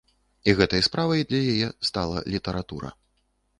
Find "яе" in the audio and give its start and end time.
1.53-1.69